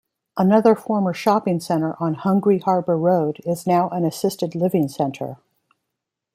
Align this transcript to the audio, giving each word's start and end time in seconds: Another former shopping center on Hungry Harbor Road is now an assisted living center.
Another 0.35 0.73
former 0.73 1.13
shopping 1.13 1.59
center 1.59 1.95
on 1.99 2.15
Hungry 2.15 2.57
Harbor 2.57 2.97
Road 2.97 3.39
is 3.45 3.67
now 3.67 3.87
an 3.89 4.03
assisted 4.03 4.55
living 4.55 4.87
center. 4.87 5.37